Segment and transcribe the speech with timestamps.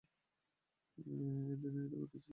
[0.97, 2.29] এইদিনই এটা ঘটেছিলো!